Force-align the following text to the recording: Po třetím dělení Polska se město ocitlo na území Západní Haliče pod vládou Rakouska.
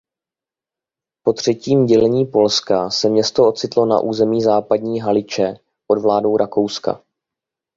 Po 1.25 1.33
třetím 1.33 1.85
dělení 1.85 2.25
Polska 2.25 2.89
se 2.89 3.09
město 3.09 3.47
ocitlo 3.47 3.85
na 3.85 3.99
území 3.99 4.41
Západní 4.41 4.99
Haliče 5.01 5.53
pod 5.87 5.99
vládou 6.01 6.37
Rakouska. 6.37 7.01